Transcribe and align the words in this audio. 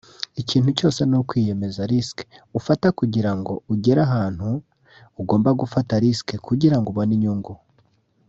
Ikintu 0.41 0.69
cyose 0.77 1.01
ni 1.05 1.15
ukwiyemeza 1.21 1.81
[Risk] 2.01 2.23
ufata 2.59 2.87
kugirango 2.99 3.51
ugera 3.73 4.01
ahantu 4.07 4.49
ugomba 5.21 5.49
gufata 5.61 5.93
risk 6.03 6.27
kugirango 6.47 6.87
ubone 6.91 7.13
inyungu 7.17 7.53